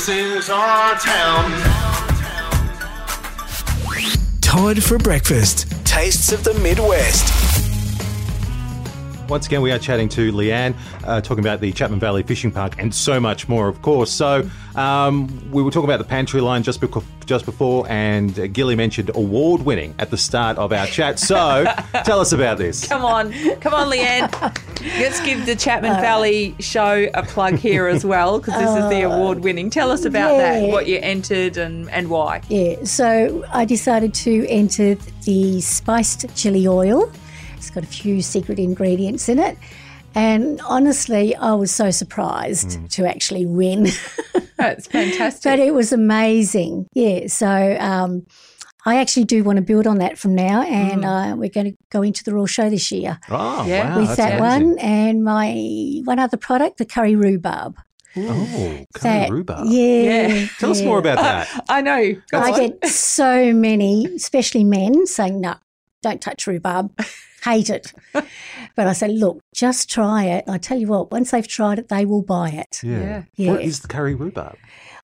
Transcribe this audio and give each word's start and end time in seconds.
This 0.00 0.08
is 0.08 0.48
our 0.48 0.94
town. 0.98 1.50
For 4.80 4.96
breakfast. 4.96 5.70
Tastes 5.84 6.32
of 6.32 6.42
the 6.42 6.54
Midwest. 6.54 7.39
Once 9.30 9.46
again, 9.46 9.62
we 9.62 9.70
are 9.70 9.78
chatting 9.78 10.08
to 10.08 10.32
Leanne, 10.32 10.74
uh, 11.04 11.20
talking 11.20 11.44
about 11.44 11.60
the 11.60 11.70
Chapman 11.70 12.00
Valley 12.00 12.24
Fishing 12.24 12.50
Park 12.50 12.74
and 12.80 12.92
so 12.92 13.20
much 13.20 13.48
more, 13.48 13.68
of 13.68 13.80
course. 13.80 14.10
So, 14.10 14.50
um, 14.74 15.28
we 15.52 15.62
were 15.62 15.70
talking 15.70 15.88
about 15.88 15.98
the 15.98 16.04
pantry 16.04 16.40
line 16.40 16.64
just, 16.64 16.80
beco- 16.80 17.04
just 17.26 17.44
before, 17.44 17.86
and 17.88 18.36
uh, 18.36 18.48
Gilly 18.48 18.74
mentioned 18.74 19.12
award 19.14 19.62
winning 19.62 19.94
at 20.00 20.10
the 20.10 20.16
start 20.16 20.58
of 20.58 20.72
our 20.72 20.88
chat. 20.88 21.20
So, 21.20 21.64
tell 22.04 22.18
us 22.18 22.32
about 22.32 22.58
this. 22.58 22.88
Come 22.88 23.04
on, 23.04 23.32
come 23.60 23.72
on, 23.72 23.88
Leanne. 23.88 24.32
Let's 24.98 25.20
give 25.20 25.46
the 25.46 25.54
Chapman 25.54 26.00
Valley 26.00 26.56
show 26.58 27.08
a 27.14 27.22
plug 27.22 27.54
here 27.54 27.86
as 27.86 28.04
well 28.04 28.40
because 28.40 28.54
this 28.54 28.82
is 28.82 28.90
the 28.90 29.02
award 29.02 29.44
winning. 29.44 29.70
Tell 29.70 29.92
us 29.92 30.04
about 30.04 30.38
that, 30.38 30.68
what 30.68 30.88
you 30.88 30.98
entered 31.00 31.56
and, 31.56 31.88
and 31.90 32.10
why. 32.10 32.42
Yeah, 32.48 32.82
so 32.82 33.44
I 33.52 33.64
decided 33.64 34.12
to 34.14 34.44
enter 34.48 34.96
the 35.24 35.60
spiced 35.60 36.34
chili 36.34 36.66
oil. 36.66 37.12
It's 37.60 37.70
got 37.70 37.84
a 37.84 37.86
few 37.86 38.22
secret 38.22 38.58
ingredients 38.58 39.28
in 39.28 39.38
it. 39.38 39.58
And 40.14 40.60
honestly, 40.62 41.36
I 41.36 41.52
was 41.52 41.70
so 41.70 41.90
surprised 41.90 42.90
to 42.92 43.06
actually 43.06 43.44
win. 43.46 43.88
That's 44.56 44.86
fantastic. 44.88 45.44
but 45.44 45.58
it 45.58 45.72
was 45.74 45.92
amazing. 45.92 46.88
Yeah, 46.94 47.26
so 47.28 47.76
um, 47.78 48.26
I 48.86 48.96
actually 48.96 49.24
do 49.24 49.44
want 49.44 49.56
to 49.58 49.62
build 49.62 49.86
on 49.86 49.98
that 49.98 50.18
from 50.18 50.34
now, 50.34 50.62
and 50.62 51.04
uh, 51.04 51.34
we're 51.38 51.50
going 51.50 51.72
to 51.72 51.76
go 51.90 52.02
into 52.02 52.24
the 52.24 52.34
Royal 52.34 52.46
Show 52.46 52.70
this 52.70 52.90
year 52.90 53.20
Oh, 53.28 53.64
Yeah. 53.66 53.90
wow. 53.90 53.98
with 53.98 54.06
that's 54.08 54.16
that 54.16 54.40
amazing. 54.40 54.68
one 54.70 54.78
and 54.80 55.22
my 55.22 56.00
one 56.04 56.18
other 56.18 56.36
product, 56.38 56.78
the 56.78 56.86
curry 56.86 57.14
rhubarb. 57.14 57.76
Oh, 58.16 58.84
curry 58.94 59.10
That- 59.20 59.30
rhubarb. 59.30 59.66
Yeah. 59.68 60.26
Yeah. 60.28 60.46
Tell 60.58 60.70
us 60.72 60.82
more 60.82 60.98
about 60.98 61.18
that. 61.18 61.64
I 61.68 61.82
know. 61.82 62.14
Go 62.32 62.38
I 62.38 62.50
on. 62.50 62.58
get 62.58 62.86
so 62.88 63.52
many, 63.52 64.06
especially 64.16 64.64
men, 64.64 65.06
saying, 65.06 65.40
no, 65.40 65.54
don't 66.02 66.20
touch 66.20 66.46
rhubarb. 66.48 66.90
Hate 67.44 67.70
it. 67.70 67.92
But 68.76 68.86
I 68.86 68.92
say, 68.92 69.08
look, 69.08 69.42
just 69.52 69.90
try 69.90 70.24
it. 70.24 70.44
I 70.48 70.56
tell 70.56 70.78
you 70.78 70.86
what, 70.86 71.10
once 71.10 71.32
they've 71.32 71.46
tried 71.46 71.78
it, 71.80 71.88
they 71.88 72.04
will 72.06 72.22
buy 72.22 72.50
it. 72.50 72.80
Yeah. 72.82 73.24
Yeah. 73.34 73.50
What 73.52 73.62
is 73.62 73.80
the 73.80 73.88
curry 73.88 74.14
rhubarb? 74.14 74.56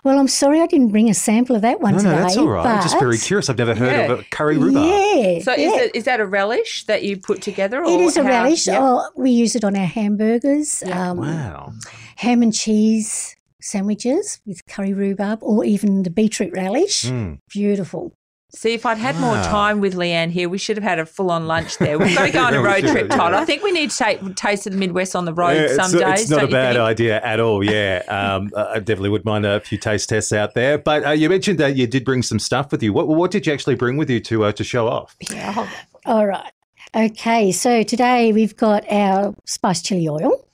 Well, 0.05 0.19
I'm 0.21 0.29
sorry 0.29 0.61
I 0.61 0.67
didn't 0.67 0.93
bring 0.93 1.11
a 1.11 1.15
sample 1.15 1.57
of 1.57 1.63
that 1.63 1.81
one 1.81 1.95
No, 1.95 1.99
today. 1.99 2.11
no, 2.15 2.23
that's 2.23 2.37
all 2.37 2.47
right. 2.49 2.65
I'm 2.65 2.83
just 2.83 2.99
very 2.99 3.19
curious. 3.19 3.51
I've 3.51 3.59
never 3.59 3.75
heard 3.75 4.11
of 4.11 4.19
Yeah. 4.19 4.25
a 4.25 4.29
curry 4.31 4.57
rhubarb. 4.57 4.87
Yeah. 4.87 5.41
So 5.41 5.53
yeah. 5.57 5.69
is 5.69 5.73
it 5.83 5.97
is 5.97 6.05
that 6.05 6.21
a 6.21 6.27
relish 6.27 6.85
that 6.85 7.03
you 7.03 7.17
put 7.19 7.43
together? 7.43 7.85
Or 7.85 7.91
It 7.91 8.01
is 8.01 8.17
a 8.17 8.23
how- 8.23 8.29
relish. 8.29 8.67
Yeah. 8.69 8.79
Oh, 8.81 9.11
we 9.17 9.31
use 9.33 9.57
it 9.57 9.65
on 9.65 9.75
our 9.77 9.85
hamburgers, 9.85 10.83
um, 10.85 11.19
Wow. 11.19 11.73
ham 12.17 12.41
and 12.43 12.55
cheese 12.55 13.37
sandwiches 13.61 14.41
with 14.47 14.65
curry 14.69 14.95
rhubarb, 14.95 15.41
or 15.43 15.65
even 15.65 16.05
the 16.05 16.11
beetroot 16.11 16.53
relish. 16.55 17.03
Mm. 17.03 17.41
Beautiful. 17.51 18.13
See, 18.53 18.75
if 18.75 18.87
I'd 18.87 18.97
had 18.99 19.17
more 19.17 19.35
time 19.35 19.81
with 19.81 19.95
Leanne 19.97 20.31
here, 20.31 20.49
we 20.49 20.57
should 20.57 20.77
have 20.77 20.85
had 20.85 20.99
a 21.01 21.05
full 21.05 21.31
on 21.31 21.47
lunch 21.47 21.79
there. 21.79 21.99
We've 21.99 22.15
got 22.17 22.27
to 22.27 22.33
go 22.33 22.41
on 22.45 22.55
a 22.55 22.63
road 22.63 22.81
should, 22.83 22.91
trip, 22.91 23.11
Todd. 23.11 23.33
yeah. 23.33 23.41
I 23.41 23.45
think 23.45 23.63
we 23.63 23.73
need 23.73 23.91
to 23.91 23.97
take 23.97 24.37
Taste 24.37 24.67
of 24.67 24.73
the 24.73 24.79
Midwest 24.79 25.17
on 25.17 25.25
the 25.25 25.35
road 25.35 25.57
Yeah, 25.57 25.67
some 25.75 25.87
it's, 25.87 25.93
days. 25.93 26.21
it's 26.23 26.31
not 26.31 26.45
a 26.45 26.49
bad 26.49 26.75
think? 26.75 26.81
idea 26.83 27.21
at 27.23 27.41
all. 27.41 27.63
Yeah, 27.65 28.03
um, 28.09 28.51
I 28.57 28.79
definitely 28.79 29.11
would 29.11 29.25
mind 29.25 29.45
a 29.47 29.61
few 29.61 29.79
taste 29.79 30.09
tests 30.09 30.33
out 30.33 30.55
there. 30.55 30.79
But 30.79 31.05
uh, 31.05 31.11
you 31.11 31.29
mentioned 31.29 31.59
that 31.59 31.77
you 31.77 31.87
did 31.89 32.05
bring 32.05 32.23
some 32.23 32.39
stuff 32.39 32.71
with 32.71 32.83
you. 32.83 32.93
What, 32.93 33.09
what 33.09 33.31
did 33.33 33.47
you 33.47 33.53
actually 33.53 33.75
bring 33.75 33.97
with 33.97 34.09
you 34.09 34.21
to 34.21 34.45
uh, 34.45 34.53
to 34.53 34.65
show 34.65 34.87
off? 34.89 35.17
Yeah. 35.31 35.69
All 36.07 36.27
right. 36.27 36.51
Okay, 36.95 37.53
so 37.53 37.83
today 37.83 38.33
we've 38.33 38.57
got 38.57 38.91
our 38.91 39.35
spiced 39.45 39.85
chili 39.85 40.09
oil. 40.09 40.47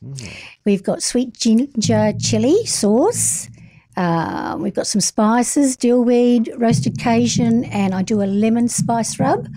We've 0.64 0.82
got 0.82 1.02
sweet 1.02 1.34
ginger 1.34 2.14
chili 2.18 2.64
sauce. 2.66 3.48
Uh, 3.96 4.56
we've 4.58 4.74
got 4.74 4.86
some 4.86 5.00
spices, 5.00 5.76
dill 5.76 6.02
weed, 6.04 6.50
roasted 6.56 6.98
Cajun, 6.98 7.64
and 7.64 7.94
I 7.94 8.02
do 8.02 8.22
a 8.22 8.24
lemon 8.24 8.68
spice 8.68 9.18
rub. 9.18 9.48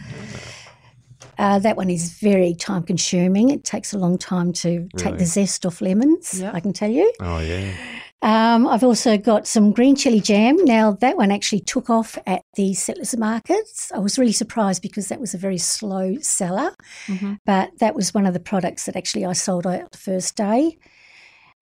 Uh, 1.38 1.60
that 1.60 1.76
one 1.76 1.90
is 1.90 2.18
very 2.20 2.54
time 2.54 2.84
consuming. 2.84 3.50
It 3.50 3.64
takes 3.66 3.94
a 3.94 3.98
long 3.98 4.18
time 4.18 4.54
to 4.54 4.88
take 4.98 5.18
the 5.18 5.26
zest 5.26 5.66
off 5.66 5.82
lemons, 5.82 6.40
Yeah. 6.42 6.52
I 6.54 6.60
can 6.62 6.72
tell 6.74 6.90
you. 6.90 7.12
Oh 7.20 7.40
yeah, 7.40 7.74
Um, 8.22 8.66
I've 8.68 8.84
also 8.84 9.18
got 9.18 9.46
some 9.46 9.72
green 9.72 9.96
chili 9.96 10.22
jam. 10.22 10.56
Now, 10.64 10.94
that 10.94 11.18
one 11.18 11.32
actually 11.32 11.60
took 11.60 11.90
off 11.90 12.18
at 12.26 12.42
the 12.56 12.74
settlers 12.74 13.16
markets. 13.18 13.92
I 13.94 14.00
was 14.00 14.18
really 14.18 14.32
surprised 14.32 14.82
because 14.82 15.10
that 15.10 15.20
was 15.20 15.34
a 15.34 15.38
very 15.38 15.58
slow 15.58 16.16
seller, 16.22 16.74
Mhm. 17.08 17.38
but 17.46 17.72
that 17.80 17.96
was 17.96 18.14
one 18.14 18.26
of 18.26 18.34
the 18.34 18.40
products 18.40 18.86
that 18.86 18.96
actually 18.96 19.26
I 19.26 19.34
sold 19.34 19.68
out 19.68 19.92
the 19.92 19.98
first 19.98 20.36
day. 20.38 20.78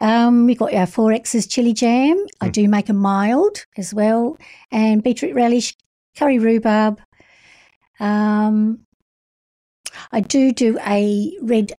Um, 0.03 0.47
we 0.47 0.53
got 0.53 0.73
our 0.73 0.85
4X's 0.85 1.47
chili 1.47 1.71
jam. 1.71 2.25
I 2.41 2.49
do 2.49 2.67
make 2.67 2.89
a 2.89 2.93
mild 2.93 3.65
as 3.77 3.93
well, 3.93 4.37
and 4.69 5.01
beetroot 5.01 5.33
relish, 5.33 5.77
curry 6.17 6.39
rhubarb. 6.39 6.99
Um, 8.01 8.79
I 10.11 10.19
do 10.19 10.51
do 10.51 10.77
a 10.85 11.31
red 11.41 11.71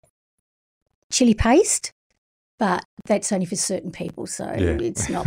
chili 1.12 1.34
paste, 1.34 1.92
but 2.58 2.84
that's 3.06 3.32
only 3.32 3.44
for 3.46 3.56
certain 3.56 3.90
people, 3.90 4.26
so 4.26 4.44
Yeah. 4.44 4.78
it's 4.80 5.08
not. 5.10 5.26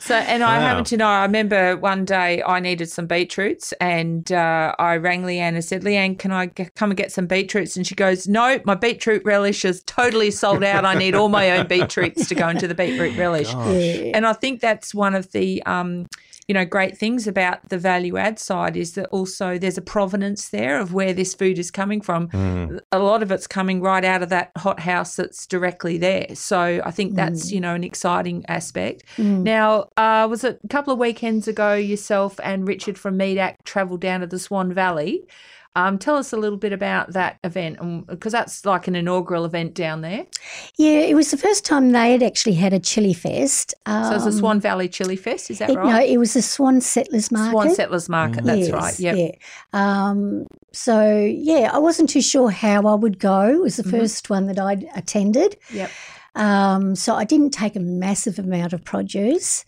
So, 0.00 0.14
and 0.14 0.42
I 0.42 0.58
Wow. 0.58 0.60
happen 0.60 0.84
to 0.84 0.96
know, 0.96 1.06
I 1.08 1.22
remember 1.22 1.76
one 1.76 2.04
day 2.04 2.42
I 2.42 2.60
needed 2.60 2.88
some 2.88 3.06
beetroots 3.06 3.72
and 3.80 4.30
uh, 4.30 4.74
I 4.78 4.96
rang 4.96 5.22
Leanne 5.22 5.54
and 5.54 5.64
said, 5.64 5.82
Leanne, 5.82 6.18
can 6.18 6.30
I 6.32 6.46
g- 6.46 6.68
come 6.76 6.90
and 6.90 6.96
get 6.96 7.10
some 7.12 7.26
beetroots? 7.26 7.76
And 7.76 7.86
she 7.86 7.94
goes, 7.94 8.28
No, 8.28 8.60
my 8.64 8.74
beetroot 8.74 9.22
relish 9.24 9.64
is 9.64 9.82
totally 9.84 10.30
sold 10.30 10.62
out. 10.62 10.84
I 10.84 10.94
need 10.94 11.14
all 11.14 11.28
my 11.28 11.50
own 11.58 11.66
beetroots 11.66 12.28
to 12.28 12.34
go 12.34 12.48
into 12.48 12.68
the 12.68 12.74
beetroot 12.74 13.16
relish. 13.18 13.48
Yeah. 13.52 14.12
And 14.14 14.26
I 14.26 14.32
think 14.34 14.60
that's 14.60 14.94
one 14.94 15.14
of 15.14 15.32
the, 15.32 15.62
um, 15.64 16.06
you 16.48 16.54
know, 16.54 16.64
great 16.64 16.96
things 16.96 17.26
about 17.26 17.68
the 17.68 17.78
value 17.78 18.16
add 18.16 18.38
side 18.38 18.76
is 18.76 18.92
that 18.92 19.06
also 19.06 19.58
there's 19.58 19.78
a 19.78 19.82
provenance 19.82 20.50
there 20.50 20.78
of 20.78 20.92
where 20.92 21.12
this 21.12 21.34
food 21.34 21.58
is 21.58 21.70
coming 21.70 22.00
from. 22.00 22.28
Mm. 22.28 22.80
A 22.92 22.98
lot 23.00 23.22
of 23.22 23.32
it's 23.32 23.46
coming 23.46 23.80
right 23.80 24.04
out 24.04 24.22
of 24.22 24.28
that 24.28 24.52
hot 24.56 24.78
house 24.80 25.16
that's 25.16 25.46
directly 25.46 25.98
there. 25.98 26.34
So 26.34 26.80
I 26.84 26.90
think 26.92 27.14
that's, 27.14 27.50
you 27.50 27.60
know, 27.60 27.74
an 27.74 27.82
exciting 27.82 28.44
aspect. 28.48 29.02
Now, 29.42 29.88
uh, 29.96 30.28
was 30.30 30.44
it 30.44 30.60
a 30.62 30.68
couple 30.68 30.92
of 30.92 30.98
weekends 31.00 31.48
ago 31.48 31.74
yourself 31.74 32.38
and 32.42 32.68
Richard 32.68 32.96
from 32.96 33.18
Medak 33.18 33.56
travelled 33.64 34.00
down 34.00 34.20
to 34.20 34.26
the 34.26 34.38
Swan 34.38 34.72
Valley? 34.72 35.24
Um, 35.76 35.98
tell 35.98 36.16
us 36.16 36.32
a 36.32 36.36
little 36.38 36.56
bit 36.58 36.72
about 36.72 37.12
that 37.12 37.38
event 37.44 38.06
because 38.08 38.32
that's 38.32 38.64
like 38.64 38.88
an 38.88 38.96
inaugural 38.96 39.44
event 39.44 39.74
down 39.74 40.00
there. 40.00 40.24
yeah, 40.78 41.00
it 41.00 41.14
was 41.14 41.30
the 41.30 41.36
first 41.36 41.66
time 41.66 41.92
they 41.92 42.12
had 42.12 42.22
actually 42.22 42.54
had 42.54 42.72
a 42.72 42.80
chili 42.80 43.12
fest. 43.12 43.74
So 43.86 44.12
it's 44.14 44.24
the 44.24 44.30
Um, 44.30 44.38
Swan 44.38 44.60
Valley 44.60 44.88
Chili 44.88 45.16
Fest, 45.16 45.50
is 45.50 45.58
that 45.58 45.68
it- 45.70 45.76
right? 45.76 45.86
No, 45.92 45.98
it 46.02 46.16
was 46.18 46.32
the 46.32 46.40
Swan 46.42 46.80
Settlers 46.80 47.30
Market. 47.30 47.50
Swan 47.52 47.74
Settlers 47.74 48.08
Market, 48.08 48.44
that's 48.44 48.58
Yes, 48.68 48.70
right. 48.72 48.98
Yep. 48.98 49.16
Yeah. 49.18 49.30
Um, 49.74 50.46
so 50.72 51.14
yeah, 51.26 51.70
I 51.72 51.78
wasn't 51.78 52.08
too 52.08 52.22
sure 52.22 52.50
how 52.50 52.86
I 52.86 52.94
would 52.94 53.18
go. 53.18 53.42
It 53.48 53.60
was 53.60 53.76
the 53.76 53.82
Mm-hmm. 53.82 53.98
first 53.98 54.30
one 54.30 54.46
that 54.46 54.58
I'd 54.58 54.86
attended. 54.96 55.56
Yep. 55.72 55.90
Um, 56.36 56.94
so 56.96 57.14
I 57.14 57.24
didn't 57.24 57.50
take 57.50 57.76
a 57.76 57.80
massive 57.80 58.38
amount 58.38 58.72
of 58.72 58.82
produce. 58.84 59.64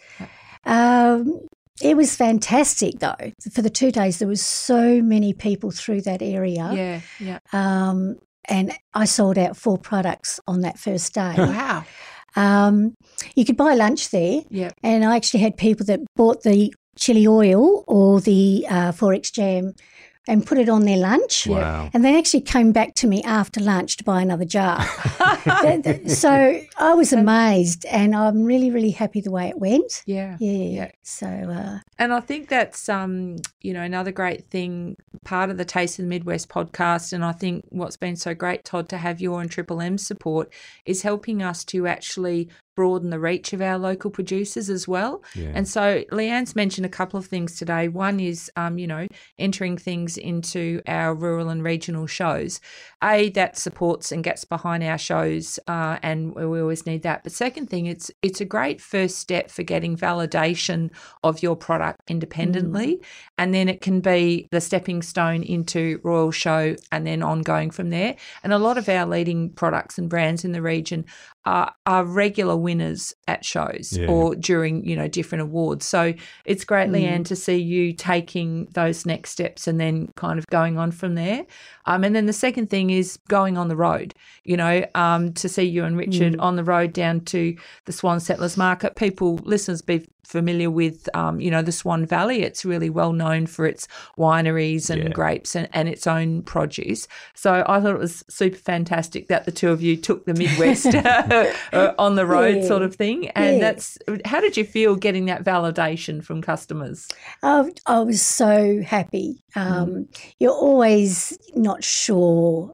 Um, 0.64 1.40
it 1.82 1.96
was 1.96 2.16
fantastic 2.16 2.98
though. 2.98 3.32
For 3.52 3.62
the 3.62 3.70
two 3.70 3.90
days, 3.90 4.18
there 4.18 4.28
was 4.28 4.42
so 4.42 5.02
many 5.02 5.32
people 5.32 5.70
through 5.70 6.02
that 6.02 6.22
area. 6.22 6.70
Yeah, 6.72 7.00
yeah. 7.18 7.38
Um, 7.52 8.18
and 8.48 8.72
I 8.94 9.04
sold 9.04 9.38
out 9.38 9.56
four 9.56 9.78
products 9.78 10.40
on 10.46 10.62
that 10.62 10.78
first 10.78 11.14
day. 11.14 11.34
Wow. 11.38 11.84
um, 12.36 12.94
you 13.34 13.44
could 13.44 13.56
buy 13.56 13.74
lunch 13.74 14.10
there. 14.10 14.42
Yep. 14.50 14.74
And 14.82 15.04
I 15.04 15.16
actually 15.16 15.40
had 15.40 15.56
people 15.56 15.84
that 15.86 16.00
bought 16.14 16.42
the 16.42 16.72
chili 16.96 17.26
oil 17.26 17.84
or 17.86 18.20
the 18.20 18.66
uh, 18.68 18.92
4X 18.92 19.32
jam 19.32 19.74
and 20.28 20.46
put 20.46 20.58
it 20.58 20.68
on 20.68 20.84
their 20.84 20.98
lunch. 20.98 21.46
Wow. 21.46 21.88
And 21.94 22.04
they 22.04 22.16
actually 22.16 22.42
came 22.42 22.70
back 22.70 22.94
to 22.96 23.06
me 23.06 23.22
after 23.22 23.60
lunch 23.60 23.96
to 23.96 24.04
buy 24.04 24.20
another 24.20 24.44
jar. 24.44 24.84
Th- 25.62 25.82
th- 25.82 26.10
so 26.10 26.60
I 26.76 26.94
was 26.94 27.14
amazed 27.14 27.86
and 27.86 28.14
I'm 28.14 28.44
really, 28.44 28.70
really 28.70 28.90
happy 28.90 29.22
the 29.22 29.30
way 29.30 29.48
it 29.48 29.58
went. 29.58 30.02
Yeah. 30.04 30.36
Yeah. 30.38 30.52
Yeah. 30.52 30.90
So, 31.02 31.26
uh, 31.26 31.78
And 31.98 32.12
I 32.12 32.20
think 32.20 32.48
that's 32.48 32.90
um, 32.90 33.36
you 33.62 33.72
know, 33.72 33.82
another 33.82 34.12
great 34.12 34.44
thing, 34.50 34.96
part 35.24 35.48
of 35.48 35.56
the 35.56 35.64
Taste 35.64 35.98
of 35.98 36.04
the 36.04 36.10
Midwest 36.10 36.50
podcast. 36.50 37.14
And 37.14 37.24
I 37.24 37.32
think 37.32 37.64
what's 37.70 37.96
been 37.96 38.16
so 38.16 38.34
great, 38.34 38.66
Todd, 38.66 38.90
to 38.90 38.98
have 38.98 39.22
your 39.22 39.40
and 39.40 39.50
Triple 39.50 39.80
M 39.80 39.96
support 39.96 40.52
is 40.84 41.02
helping 41.02 41.42
us 41.42 41.64
to 41.64 41.86
actually 41.86 42.50
broaden 42.78 43.10
the 43.10 43.18
reach 43.18 43.52
of 43.52 43.60
our 43.60 43.76
local 43.76 44.08
producers 44.08 44.70
as 44.70 44.86
well. 44.86 45.20
Yeah. 45.34 45.50
And 45.52 45.66
so 45.66 46.04
Leanne's 46.12 46.54
mentioned 46.54 46.86
a 46.86 46.88
couple 46.88 47.18
of 47.18 47.26
things 47.26 47.56
today. 47.58 47.88
One 47.88 48.20
is, 48.20 48.52
um, 48.54 48.78
you 48.78 48.86
know, 48.86 49.08
entering 49.36 49.76
things 49.76 50.16
into 50.16 50.80
our 50.86 51.12
rural 51.12 51.48
and 51.48 51.64
regional 51.64 52.06
shows. 52.06 52.60
A 53.02 53.30
that 53.30 53.58
supports 53.58 54.12
and 54.12 54.22
gets 54.22 54.44
behind 54.44 54.84
our 54.84 54.96
shows, 54.98 55.58
uh, 55.66 55.98
and 56.04 56.32
we 56.36 56.46
we 56.46 56.60
always 56.60 56.86
need 56.86 57.02
that. 57.02 57.24
But 57.24 57.32
second 57.32 57.68
thing, 57.68 57.86
it's 57.86 58.12
it's 58.22 58.40
a 58.40 58.44
great 58.44 58.80
first 58.80 59.18
step 59.18 59.50
for 59.50 59.64
getting 59.64 59.96
validation 59.96 60.90
of 61.24 61.42
your 61.42 61.56
product 61.56 62.00
independently, 62.08 63.00
and 63.38 63.52
then 63.52 63.68
it 63.68 63.80
can 63.80 64.00
be 64.00 64.46
the 64.52 64.60
stepping 64.60 65.02
stone 65.02 65.42
into 65.42 66.00
Royal 66.04 66.30
Show, 66.30 66.76
and 66.92 67.04
then 67.04 67.24
ongoing 67.24 67.72
from 67.72 67.90
there. 67.90 68.14
And 68.44 68.52
a 68.52 68.58
lot 68.58 68.78
of 68.78 68.88
our 68.88 69.04
leading 69.04 69.50
products 69.50 69.98
and 69.98 70.08
brands 70.08 70.44
in 70.44 70.52
the 70.52 70.62
region 70.62 71.04
are, 71.48 71.74
are 71.86 72.04
regular 72.04 72.56
winners 72.56 73.14
at 73.26 73.44
shows 73.44 73.96
Yeah. 73.96 74.06
or 74.08 74.34
during 74.34 74.84
you 74.84 74.94
know 74.94 75.08
different 75.08 75.42
awards. 75.42 75.86
So 75.86 76.12
it's 76.44 76.64
great, 76.64 76.90
Leanne, 76.90 77.24
to 77.26 77.36
see 77.36 77.56
you 77.56 77.92
taking 77.94 78.66
those 78.74 79.06
next 79.06 79.30
steps 79.30 79.66
and 79.66 79.80
then 79.80 80.08
kind 80.16 80.38
of 80.38 80.46
going 80.48 80.76
on 80.78 80.90
from 80.90 81.14
there. 81.14 81.46
Um, 81.86 82.04
and 82.04 82.14
then 82.14 82.26
the 82.26 82.32
second 82.34 82.68
thing 82.68 82.90
is 82.90 83.18
going 83.28 83.56
on 83.56 83.68
the 83.68 83.76
road. 83.76 84.14
You 84.44 84.56
know, 84.58 84.84
um, 84.94 85.32
to 85.34 85.48
see 85.48 85.62
you 85.64 85.84
and 85.84 85.96
Richard 85.96 86.38
on 86.38 86.56
the 86.56 86.64
road 86.64 86.92
down 86.92 87.20
to 87.32 87.56
the 87.86 87.92
Swan 87.92 88.20
Settlers 88.20 88.56
Market. 88.56 88.94
People, 88.96 89.36
listeners, 89.44 89.80
be 89.80 90.06
familiar 90.28 90.70
with 90.70 91.08
um, 91.14 91.40
you 91.40 91.50
know 91.50 91.62
the 91.62 91.72
Swan 91.72 92.04
Valley. 92.06 92.42
It's 92.42 92.64
really 92.64 92.90
well 92.90 93.12
known 93.12 93.46
for 93.46 93.66
its 93.66 93.88
wineries 94.18 94.90
and 94.90 95.02
Yeah. 95.04 95.08
grapes 95.10 95.56
and, 95.56 95.68
and 95.72 95.88
its 95.88 96.06
own 96.06 96.42
produce. 96.42 97.08
So 97.34 97.64
I 97.66 97.80
thought 97.80 97.94
it 97.94 97.98
was 97.98 98.24
super 98.28 98.58
fantastic 98.58 99.28
that 99.28 99.44
the 99.46 99.52
two 99.52 99.70
of 99.70 99.80
you 99.82 99.96
took 99.96 100.26
the 100.26 100.34
Midwest 100.34 100.94
uh, 100.94 101.94
on 101.98 102.14
the 102.16 102.26
road, 102.26 102.56
Yeah. 102.58 102.68
sort 102.68 102.82
of 102.82 102.94
thing. 102.94 103.28
And 103.30 103.56
Yeah. 103.58 103.60
that's 103.72 103.98
how 104.24 104.40
did 104.40 104.56
you 104.56 104.64
feel 104.64 104.96
getting 104.96 105.26
that 105.26 105.44
validation 105.44 106.22
from 106.22 106.42
customers? 106.42 107.08
I, 107.42 107.70
I 107.86 108.00
was 108.00 108.20
so 108.22 108.82
happy. 108.82 109.42
Um, 109.56 110.08
You're 110.38 110.52
always 110.52 111.36
not 111.54 111.82
sure, 111.82 112.72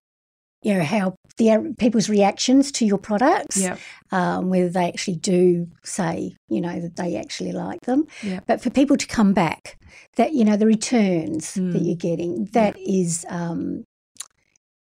you 0.65 0.75
know, 0.75 0.83
how 0.83 1.15
the 1.37 1.75
people's 1.79 2.09
reactions 2.09 2.73
to 2.73 2.87
your 2.87 2.99
products, 2.99 3.57
Yeah, 3.61 3.77
um, 4.13 4.49
whether 4.51 4.69
they 4.69 4.89
actually 4.89 5.17
do 5.17 5.69
say, 5.85 6.35
you 6.49 6.61
know, 6.61 6.81
that 6.81 6.97
they 6.97 7.17
actually 7.17 7.53
like 7.53 7.81
them. 7.83 8.07
Yeah. 8.23 8.41
But 8.47 8.61
for 8.63 8.71
people 8.71 8.97
to 8.97 9.07
come 9.07 9.33
back, 9.35 9.79
that 10.17 10.33
you 10.33 10.45
know, 10.45 10.57
the 10.57 10.67
returns 10.67 11.55
that 11.55 11.61
Mm. 11.61 11.87
you're 11.87 11.97
getting, 11.97 12.45
that 12.53 12.77
is 12.79 13.27
um, 13.29 13.85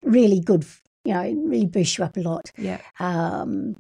really 0.04 0.40
good. 0.40 0.66
You 1.06 1.14
know, 1.14 1.22
it 1.22 1.36
really 1.38 1.66
boosts 1.66 1.98
you 1.98 2.04
up 2.06 2.18
a 2.18 2.22
lot. 2.22 2.50
yeah, 2.58 2.80
Um, 3.00 3.76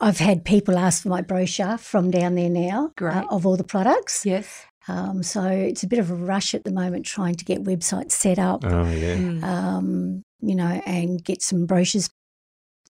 I've 0.00 0.18
had 0.18 0.44
people 0.44 0.76
ask 0.76 1.02
for 1.02 1.08
my 1.08 1.22
brochure 1.22 1.78
from 1.78 2.10
down 2.10 2.34
there 2.34 2.50
now 2.50 2.90
Great. 2.96 3.14
uh, 3.16 3.24
of 3.30 3.46
all 3.46 3.56
the 3.56 3.64
products. 3.64 4.26
yes. 4.26 4.66
Um, 4.86 5.22
so 5.22 5.42
it's 5.44 5.82
a 5.82 5.86
bit 5.86 5.98
of 5.98 6.10
a 6.10 6.14
rush 6.14 6.54
at 6.54 6.64
the 6.64 6.70
moment 6.72 7.06
trying 7.06 7.36
to 7.36 7.44
get 7.46 7.64
websites 7.64 8.12
set 8.12 8.38
up, 8.38 8.64
Oh 8.66 8.84
yeah. 8.90 9.16
Mm. 9.16 9.42
um, 9.42 10.22
you 10.48 10.54
know, 10.54 10.82
and 10.86 11.22
get 11.22 11.42
some 11.42 11.66
brochures 11.66 12.10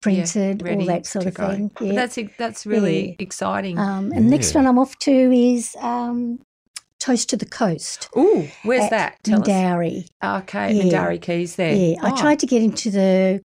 printed, 0.01 0.67
all 0.67 0.85
that 0.87 1.07
sort 1.07 1.27
of 1.27 1.35
go. 1.35 1.49
thing. 1.51 1.71
Yeah. 1.81 1.93
That's 1.93 2.19
that's 2.39 2.67
really 2.67 3.11
Yeah. 3.11 3.15
exciting. 3.21 3.79
Um, 3.79 4.13
and 4.13 4.27
the 4.27 4.31
next 4.31 4.55
one 4.55 4.67
I'm 4.67 4.79
off 4.79 4.99
to 5.01 5.13
is 5.33 5.77
um, 5.81 6.41
Toast 6.99 7.31
to 7.31 7.37
the 7.37 7.47
Coast. 7.47 8.09
Ooh, 8.17 8.49
where's 8.65 8.85
at 8.85 8.91
that? 8.91 9.19
Tell 9.25 9.41
us. 9.41 9.47
Okay, 10.23 10.73
Yeah. 10.75 10.83
Mindarie 10.85 11.21
Keys 11.21 11.57
there. 11.57 11.75
Yeah, 11.75 11.97
I 12.03 12.11
Oh, 12.11 12.17
tried 12.17 12.39
to 12.41 12.47
get 12.47 12.63
into 12.63 12.91
the 12.91 13.43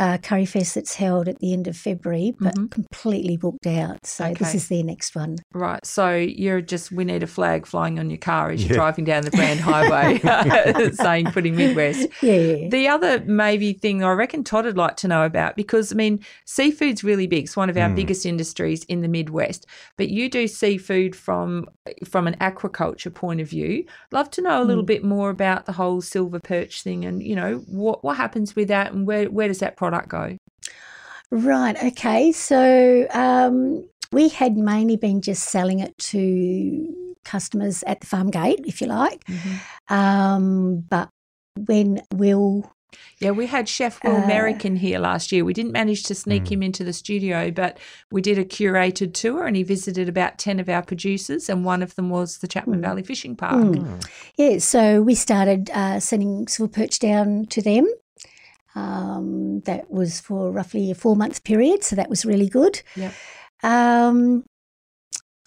uh, 0.00 0.18
Curry 0.18 0.46
Fest 0.46 0.74
that's 0.74 0.94
held 0.96 1.28
at 1.28 1.38
the 1.38 1.52
end 1.52 1.68
of 1.68 1.76
February, 1.76 2.32
but 2.40 2.54
Mhm. 2.56 2.70
completely 2.70 3.36
booked 3.36 3.66
out. 3.66 4.04
So 4.04 4.34
this 4.36 4.54
is 4.54 4.66
their 4.68 4.82
next 4.82 5.14
one. 5.14 5.36
Right, 5.54 5.84
so 5.86 6.16
you're 6.16 6.60
just 6.60 6.90
we 6.90 7.04
need 7.04 7.22
a 7.22 7.26
flag 7.28 7.66
flying 7.66 7.98
on 8.00 8.10
your 8.10 8.18
car 8.18 8.50
as 8.50 8.62
you're 8.62 8.70
Yeah. 8.70 8.76
driving 8.76 9.04
down 9.04 9.22
the 9.24 9.30
Brand 9.30 9.60
Highway, 9.60 10.18
saying 10.94 11.26
putting 11.26 11.54
Midwest. 11.54 12.08
Yeah. 12.22 12.68
The 12.68 12.88
other 12.88 13.22
maybe 13.26 13.74
thing 13.74 14.02
I 14.02 14.12
reckon 14.12 14.42
Todd 14.42 14.64
would 14.64 14.76
like 14.76 14.96
to 14.96 15.08
know 15.08 15.24
about 15.24 15.54
because 15.54 15.92
I 15.92 15.96
mean 15.96 16.20
seafood's 16.46 17.04
really 17.04 17.26
big. 17.26 17.44
It's 17.44 17.56
one 17.56 17.68
of 17.70 17.76
our 17.76 17.88
Mm. 17.90 17.96
biggest 17.96 18.24
industries 18.26 18.84
in 18.84 19.02
the 19.02 19.08
Midwest. 19.08 19.66
But 19.98 20.08
you 20.08 20.28
do 20.30 20.46
seafood 20.48 21.14
from 21.14 21.66
from 22.08 22.26
an 22.26 22.36
aquaculture 22.40 23.12
point 23.12 23.40
of 23.40 23.48
view. 23.50 23.84
Love 24.12 24.30
to 24.30 24.40
know 24.42 24.62
a 24.62 24.64
little 24.64 24.84
Mm. 24.84 24.86
bit 24.94 25.04
more 25.04 25.28
about 25.30 25.66
the 25.66 25.72
whole 25.72 26.00
silver 26.00 26.40
perch 26.40 26.82
thing 26.82 27.04
and 27.04 27.22
you 27.22 27.36
know 27.36 27.58
what 27.66 28.02
what 28.04 28.16
happens 28.16 28.56
with 28.56 28.68
that 28.68 28.92
and 28.92 29.06
where 29.06 29.26
where 29.26 29.48
does 29.48 29.58
that 29.58 29.76
product 29.76 29.89
go? 30.08 30.36
Right. 31.30 31.76
Okay. 31.84 32.32
So 32.32 33.06
um, 33.12 33.88
we 34.12 34.28
had 34.30 34.56
mainly 34.56 34.96
been 34.96 35.20
just 35.22 35.44
selling 35.50 35.78
it 35.78 35.96
to 35.98 37.14
customers 37.24 37.84
at 37.86 38.00
the 38.00 38.06
farm 38.06 38.30
gate, 38.30 38.60
if 38.66 38.80
you 38.80 38.86
like. 38.88 39.22
Um, 39.88 40.80
but 40.88 41.08
when 41.66 42.02
Will, 42.14 42.72
Yeah, 43.20 43.30
we 43.30 43.46
had 43.46 43.68
Chef 43.68 44.02
Will 44.02 44.16
Uh, 44.16 44.24
American 44.24 44.74
here 44.76 44.98
last 44.98 45.30
year. 45.30 45.44
We 45.44 45.52
didn't 45.52 45.72
manage 45.72 46.02
to 46.04 46.14
sneak 46.14 46.44
Mm. 46.44 46.50
him 46.52 46.62
into 46.64 46.82
the 46.82 46.92
studio, 46.92 47.50
but 47.52 47.78
we 48.10 48.20
did 48.22 48.36
a 48.38 48.44
curated 48.44 49.12
tour 49.14 49.46
and 49.46 49.54
he 49.56 49.62
visited 49.62 50.08
about 50.08 50.38
10 50.38 50.58
of 50.58 50.68
our 50.68 50.82
producers, 50.82 51.48
and 51.48 51.64
one 51.64 51.82
of 51.82 51.94
them 51.94 52.08
was 52.10 52.38
the 52.38 52.48
Chapman 52.48 52.80
Mm. 52.80 52.82
Valley 52.82 53.02
Fishing 53.04 53.36
Park. 53.36 53.62
Mm. 53.62 54.04
yeah, 54.36 54.58
so 54.58 55.02
we 55.02 55.14
started 55.14 55.70
uh, 55.72 56.00
sending 56.00 56.48
silver 56.48 56.72
perch 56.72 56.98
down 56.98 57.46
to 57.50 57.62
them. 57.62 57.86
Um, 58.80 59.60
that 59.66 59.90
was 59.90 60.20
for 60.20 60.50
roughly 60.50 60.90
a 60.90 60.94
four 60.94 61.16
month 61.16 61.44
period, 61.44 61.84
so 61.84 61.96
that 61.96 62.08
was 62.08 62.24
really 62.24 62.48
good. 62.48 62.82
Yep. 62.96 63.12
Um, 63.62 64.44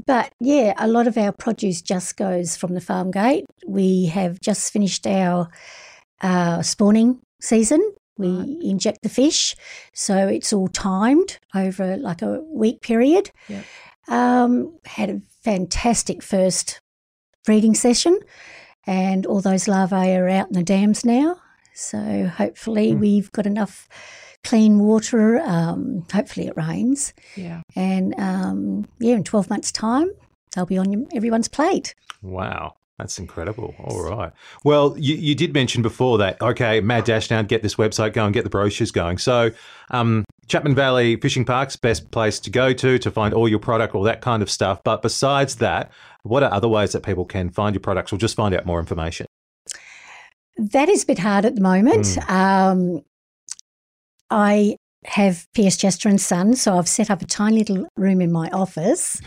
but 0.06 0.32
yeah, 0.40 0.74
a 0.78 0.88
lot 0.88 1.08
of 1.08 1.18
our 1.18 1.32
produce 1.32 1.82
just 1.82 2.18
goes 2.18 2.56
from 2.58 2.74
the 2.74 2.82
farm 2.82 3.12
gate. 3.12 3.46
We 3.66 4.06
have 4.08 4.40
just 4.40 4.72
finished 4.72 5.08
our 5.08 5.50
uh, 6.22 6.62
spawning 6.62 7.20
season. 7.42 7.82
We 8.18 8.28
Right. 8.28 8.58
inject 8.62 9.00
the 9.02 9.10
fish, 9.10 9.56
so 9.94 10.28
it's 10.28 10.54
all 10.54 10.68
timed 10.68 11.40
over 11.56 11.98
like 11.98 12.22
a 12.22 12.42
week 12.42 12.82
period. 12.82 13.32
Yep. 13.50 13.66
Um, 14.08 14.78
had 14.86 15.10
a 15.10 15.22
fantastic 15.44 16.22
first 16.22 16.80
breeding 17.46 17.74
session, 17.74 18.20
and 18.86 19.26
all 19.26 19.42
those 19.42 19.68
larvae 19.68 20.16
are 20.16 20.30
out 20.30 20.48
in 20.48 20.54
the 20.54 20.64
dams 20.64 21.04
now. 21.04 21.38
So 21.74 22.28
hopefully 22.28 22.92
Hmm. 22.92 23.00
we've 23.00 23.32
got 23.32 23.46
enough 23.46 23.88
clean 24.44 24.80
water. 24.80 25.40
Um, 25.42 26.06
hopefully 26.14 26.48
it 26.48 26.54
rains, 26.58 27.14
Yeah. 27.36 27.62
and 27.76 28.14
um, 28.20 28.86
yeah, 29.00 29.16
in 29.16 29.24
twelve 29.24 29.50
months' 29.50 29.72
time 29.72 30.10
they'll 30.56 30.66
be 30.66 30.78
on 30.78 31.08
everyone's 31.14 31.48
plate. 31.48 31.96
Wow. 32.22 32.74
That's 33.00 33.18
incredible. 33.18 33.74
All 33.84 34.04
right. 34.08 34.32
Well, 34.64 34.96
you, 35.00 35.16
you 35.16 35.34
did 35.34 35.52
mention 35.52 35.82
before 35.82 36.20
that, 36.20 36.40
okay, 36.40 36.80
Mad 36.80 37.06
Dash 37.06 37.32
now, 37.32 37.42
get 37.42 37.64
this 37.64 37.74
website 37.76 38.14
going, 38.14 38.34
get 38.34 38.44
the 38.44 38.52
brochures 38.52 38.92
going. 38.92 39.18
So, 39.18 39.50
um, 39.90 40.24
Chapman 40.48 40.76
Valley 40.76 41.16
Fishing 41.16 41.44
Park's 41.44 41.76
best 41.76 42.12
place 42.12 42.40
to 42.42 42.52
go 42.52 42.72
to 42.72 43.00
to 43.00 43.10
find 43.12 43.34
all 43.34 43.50
your 43.50 43.58
product, 43.58 43.96
all 43.96 44.04
that 44.04 44.22
kind 44.22 44.44
of 44.44 44.50
stuff. 44.50 44.80
But 44.84 45.02
besides 45.02 45.56
that, 45.56 45.92
what 46.22 46.44
are 46.44 46.54
other 46.54 46.68
ways 46.68 46.92
that 46.92 47.02
people 47.02 47.26
can 47.26 47.50
find 47.50 47.74
your 47.74 47.82
products 47.82 48.14
or 48.14 48.18
just 48.18 48.36
find 48.36 48.54
out 48.54 48.64
more 48.68 48.80
information? 48.80 49.26
That 50.58 50.90
is 50.90 51.04
a 51.04 51.08
bit 51.08 51.20
hard 51.20 51.46
at 51.46 51.56
the 51.56 51.62
moment. 51.62 52.18
Um, 52.30 53.02
I 54.30 54.78
have 55.06 55.46
P.S. 55.54 55.78
Chester 55.78 56.10
and 56.10 56.20
Son, 56.20 56.56
so 56.56 56.78
I've 56.78 56.88
set 56.88 57.10
up 57.12 57.22
a 57.22 57.26
tiny 57.26 57.58
little 57.60 57.88
room 57.98 58.22
in 58.22 58.32
my 58.32 58.50
office 58.50 59.22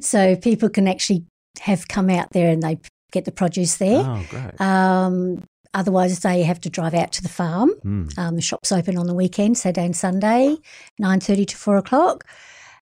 so 0.00 0.36
people 0.36 0.68
can 0.68 0.88
actually 0.88 1.24
have 1.60 1.88
come 1.88 2.10
out 2.10 2.30
there 2.32 2.50
and 2.50 2.62
they 2.62 2.78
get 3.12 3.24
the 3.24 3.32
produce 3.32 3.76
there. 3.76 4.04
Oh, 4.04 4.26
great. 4.28 4.60
Um, 4.60 5.44
otherwise, 5.74 6.20
they 6.20 6.42
have 6.42 6.60
to 6.62 6.70
drive 6.70 6.94
out 6.94 7.12
to 7.12 7.22
the 7.22 7.28
farm. 7.28 7.70
Hmm. 7.82 8.08
Um, 8.16 8.36
the 8.36 8.42
shop's 8.42 8.72
open 8.72 8.96
on 8.96 9.06
the 9.06 9.14
weekend, 9.14 9.58
Saturday 9.58 9.86
and 9.86 9.96
Sunday, 9.96 10.56
nine 10.98 11.20
thirty 11.20 11.44
to 11.44 11.56
four 11.56 11.76
o'clock. 11.76 12.24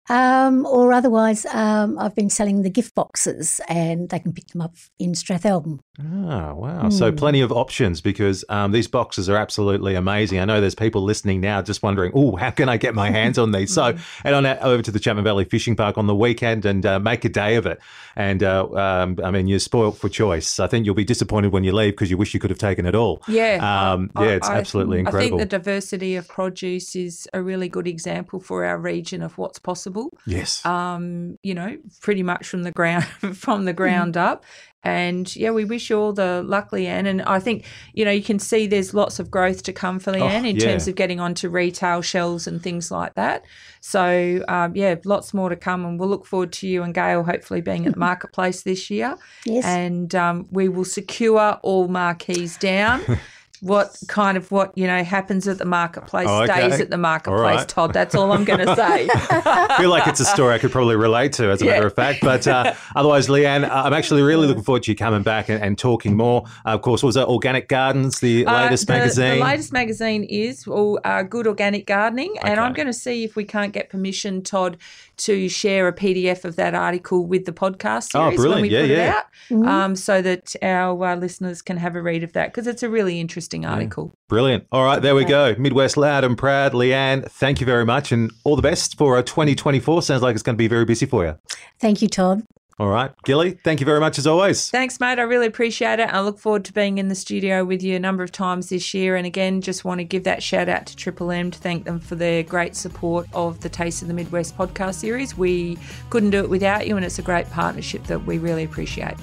Um, 0.09 0.67
or 0.67 0.93
otherwise, 0.93 1.47
um, 1.47 1.97
I've 1.99 2.17
been 2.17 2.31
selling 2.31 2.63
the 2.63 2.71
gift 2.71 2.95
boxes, 2.95 3.61
and 3.69 4.09
they 4.09 4.19
can 4.19 4.33
pick 4.33 4.49
them 4.49 4.61
up 4.61 4.75
in 4.99 5.13
Strathalbyn. 5.13 5.79
Ah, 6.01 6.53
wow. 6.55 6.89
So 6.89 7.11
Hmm. 7.11 7.17
plenty 7.17 7.41
of 7.43 7.53
options 7.53 8.01
because 8.01 8.45
um, 8.49 8.73
these 8.73 8.89
boxes 8.89 9.29
are 9.29 9.37
absolutely 9.37 9.95
amazing. 9.95 10.39
I 10.39 10.45
know 10.45 10.61
there's 10.61 10.75
people 10.75 11.03
listening 11.03 11.41
now 11.41 11.61
just 11.63 11.83
wondering, 11.83 12.13
oh, 12.15 12.37
how 12.37 12.51
can 12.51 12.69
I 12.69 12.77
get 12.77 12.95
my 12.95 13.11
hands 13.11 13.39
on 13.39 13.53
these? 13.53 13.73
so 13.75 13.95
head 14.25 14.35
on 14.35 14.47
out 14.47 14.59
over 14.63 14.83
to 14.83 14.91
the 14.91 14.99
Chapman 15.01 15.25
Valley 15.25 15.45
Fishing 15.45 15.77
Park 15.77 15.99
on 15.99 16.07
the 16.07 16.15
weekend 16.15 16.65
and 16.65 16.87
uh, 16.87 16.99
make 16.99 17.25
a 17.25 17.29
day 17.29 17.57
of 17.57 17.67
it. 17.67 17.81
And 18.17 18.43
uh, 18.43 18.67
um, 18.73 19.19
I 19.23 19.31
mean, 19.31 19.47
you're 19.47 19.59
spoilt 19.59 19.97
for 19.99 20.09
choice. 20.09 20.59
I 20.61 20.67
think 20.67 20.87
you'll 20.87 20.95
be 20.95 21.05
disappointed 21.05 21.53
when 21.53 21.65
you 21.65 21.73
leave 21.73 21.93
because 21.93 22.11
you 22.11 22.17
wish 22.17 22.33
you 22.35 22.41
could 22.41 22.51
have 22.51 22.59
taken 22.59 22.87
it 22.87 22.95
all. 22.95 23.23
Yeah. 23.29 23.57
Um, 23.93 24.11
I- 24.17 24.25
yeah, 24.25 24.31
it's 24.33 24.49
I- 24.49 24.57
absolutely 24.59 24.99
I 24.99 25.01
incredible. 25.01 25.39
think 25.39 25.51
the 25.51 25.59
diversity 25.59 26.17
of 26.17 26.27
produce 26.29 26.97
is 26.97 27.29
a 27.35 27.43
really 27.43 27.69
good 27.69 27.87
example 27.87 28.41
for 28.41 28.65
our 28.65 28.79
region 28.79 29.23
of 29.23 29.37
what's 29.39 29.59
possible. 29.59 30.11
yes. 30.27 30.65
um, 30.65 31.39
you 31.43 31.55
know, 31.55 31.77
pretty 32.01 32.23
much 32.23 32.47
from 32.49 32.63
the 32.63 32.71
ground 32.73 33.05
from 33.37 33.65
the 33.65 33.73
ground 33.73 34.17
up. 34.17 34.45
And 34.83 35.35
yeah, 35.37 35.51
we 35.51 35.67
wish 35.67 35.91
you 35.91 35.99
all 35.99 36.13
the 36.15 36.43
luck, 36.43 36.71
Leanne. 36.71 37.07
And 37.07 37.21
I 37.23 37.39
think, 37.39 37.67
you 37.93 38.05
know, 38.05 38.11
you 38.11 38.23
can 38.23 38.39
see 38.39 38.67
there's 38.67 38.95
lots 38.95 39.19
of 39.19 39.31
growth 39.31 39.63
to 39.65 39.73
come 39.75 39.99
for 39.99 40.11
Leanne 40.11 40.49
in 40.49 40.57
Oh, 40.57 40.59
yeah. 40.61 40.71
terms 40.71 40.89
of 40.89 40.95
getting 40.95 41.21
onto 41.21 41.51
retail 41.51 42.01
shelves 42.01 42.47
and 42.47 42.63
things 42.63 42.91
like 42.91 43.13
that. 43.15 43.45
So 43.83 44.43
um, 44.49 44.75
yeah, 44.75 44.95
lots 45.05 45.35
more 45.35 45.51
to 45.51 45.57
come. 45.57 45.85
And 45.85 46.01
we'll 46.01 46.09
look 46.09 46.25
forward 46.25 46.53
to 46.55 46.67
you 46.67 46.83
and 46.83 46.95
Gail 46.95 47.25
hopefully 47.25 47.61
being 47.61 47.87
at 47.87 47.93
the 47.93 47.99
marketplace 48.11 48.63
this 48.63 48.89
year. 48.91 49.17
Yes. 49.45 49.67
And 49.67 50.15
um, 50.15 50.47
we 50.51 50.69
will 50.71 50.87
secure 50.87 51.59
all 51.63 51.87
marquees 51.89 52.57
down. 52.57 53.03
what 53.61 53.97
kind 54.09 54.37
of 54.39 54.51
what 54.51 54.77
you 54.77 54.87
know 54.87 55.03
happens 55.05 55.47
at 55.47 55.59
the 55.59 55.65
marketplace 55.65 56.27
Oh, 56.29 56.43
okay. 56.45 56.69
stays 56.69 56.81
at 56.81 56.91
the 56.91 56.97
marketplace. 56.97 57.41
Right. 57.59 57.69
Todd, 57.69 57.93
that's 57.93 58.15
all 58.15 58.33
I'm 58.33 58.45
going 58.45 58.67
to 58.67 58.75
say. 58.75 59.09
I 59.15 59.77
feel 59.79 59.91
like 59.91 60.07
it's 60.07 60.21
a 60.21 60.25
story 60.25 60.55
I 60.55 60.59
could 60.59 60.73
probably 60.73 60.97
relate 60.97 61.33
to, 61.35 61.51
as 61.51 61.61
a 61.61 61.67
Yeah. 61.67 61.73
matter 61.73 61.87
of 61.89 61.95
fact. 61.95 62.21
But 62.23 62.47
uh, 62.49 62.75
otherwise, 62.97 63.29
Leanne, 63.29 63.69
uh, 63.69 63.83
I'm 63.85 63.93
actually 63.93 64.23
really 64.23 64.47
looking 64.47 64.63
forward 64.63 64.85
to 64.85 64.91
you 64.91 64.97
coming 64.97 65.23
back 65.23 65.49
and, 65.49 65.63
and 65.63 65.77
talking 65.79 66.17
more. 66.17 66.45
Uh, 66.65 66.71
of 66.71 66.83
course, 66.83 67.03
was 67.03 67.17
it 67.17 67.27
Organic 67.29 67.69
Gardens, 67.69 68.21
the 68.21 68.47
Uh, 68.47 68.63
latest 68.63 68.87
the, 68.87 68.93
magazine? 68.95 69.39
The 69.39 69.45
latest 69.45 69.73
magazine 69.73 70.25
is 70.25 70.67
all 70.67 70.99
uh, 71.05 71.23
Good 71.23 71.47
Organic 71.47 71.87
Gardening, 71.87 72.37
and 72.43 72.59
I'm 72.59 72.73
going 72.73 72.87
to 72.87 72.93
see 72.95 73.25
if 73.25 73.37
we 73.37 73.45
can't 73.45 73.73
get 73.73 73.91
permission, 73.91 74.43
Todd, 74.43 74.79
to 75.21 75.49
share 75.49 75.89
a 75.89 75.93
PDF 75.93 76.45
of 76.45 76.57
that 76.57 76.75
article 76.75 77.27
with 77.27 77.45
the 77.45 77.53
podcast 77.53 78.11
Oh, 78.15 78.31
series 78.31 78.47
when 78.47 78.63
we 78.63 78.69
Yeah, 78.71 78.81
put 78.83 78.91
yeah. 78.91 79.23
it 79.51 79.65
out, 79.65 79.67
um, 79.69 79.97
so 79.97 80.21
that 80.23 80.55
our 80.63 81.05
uh, 81.05 81.17
listeners 81.17 81.63
can 81.63 81.77
have 81.77 81.97
a 81.97 82.03
read 82.03 82.23
of 82.23 82.33
that 82.35 82.49
because 82.53 82.67
it's 82.67 82.83
a 82.83 82.89
really 82.89 83.21
interesting 83.21 83.65
article. 83.65 84.13
Brilliant. 84.29 84.67
All 84.73 84.85
right, 84.85 85.01
there 85.01 85.15
we 85.15 85.25
go. 85.25 85.55
Midwest 85.59 85.97
Loud 85.97 86.25
and 86.25 86.37
Proud. 86.39 86.73
Leanne, 86.73 87.31
thank 87.31 87.61
you 87.61 87.67
very 87.67 87.85
much 87.85 88.13
and 88.13 88.31
all 88.45 88.57
the 88.57 88.63
best 88.63 88.97
for 88.99 89.17
uh, 89.17 89.23
2024. 89.23 90.03
Sounds 90.03 90.23
like 90.23 90.35
it's 90.35 90.43
going 90.43 90.55
to 90.57 90.59
be 90.59 90.69
very 90.69 90.85
busy 90.85 91.07
for 91.07 91.25
you. 91.25 91.37
Thank 91.81 92.03
you, 92.03 92.09
Todd. 92.09 92.43
All 92.81 92.89
right. 92.89 93.13
Gilly, 93.27 93.59
thank 93.63 93.81
you 93.81 93.85
very 93.85 94.01
much 94.01 94.19
as 94.19 94.27
always. 94.27 94.71
Thanks, 94.71 94.99
mate. 95.01 95.19
I 95.19 95.23
really 95.25 95.47
appreciate 95.47 96.01
it. 96.01 96.09
I 96.09 96.23
look 96.23 96.39
forward 96.39 96.65
to 96.65 96.73
being 96.73 96.97
in 96.97 97.09
the 97.09 97.15
studio 97.15 97.63
with 97.63 97.83
you 97.83 97.95
a 97.95 97.99
number 97.99 98.23
of 98.23 98.33
times 98.33 98.71
this 98.71 98.95
year. 98.95 99.17
And 99.17 99.27
again, 99.27 99.61
just 99.61 99.85
want 99.85 99.99
to 99.99 100.05
give 100.05 100.25
that 100.25 100.43
shout 100.43 100.67
out 100.71 100.87
to 100.87 100.97
Triple 100.97 101.31
M 101.31 101.51
to 101.51 101.59
thank 101.59 101.85
them 101.85 102.01
for 102.01 102.15
their 102.15 102.43
great 102.43 102.75
support 102.75 103.27
of 103.35 103.61
the 103.61 103.69
Taste 103.69 104.01
of 104.01 104.09
the 104.09 104.15
Midwest 104.15 104.57
podcast 104.57 104.95
series. 104.95 105.37
We 105.37 105.77
couldn't 106.09 106.31
do 106.31 106.39
it 106.39 106.49
without 106.49 106.89
you, 106.89 106.97
and 106.97 107.05
it's 107.05 107.19
a 107.19 107.23
great 107.23 107.51
partnership 107.51 108.05
that 108.05 108.25
we 108.25 108.39
really 108.39 108.65
appreciate. 108.65 109.19